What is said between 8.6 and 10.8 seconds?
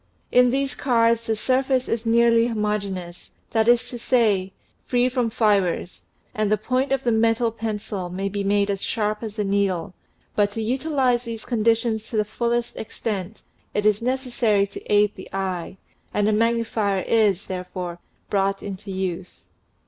as sharp as a needle, but to